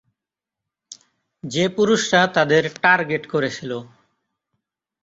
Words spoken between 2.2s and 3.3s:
তাদের টার্গেট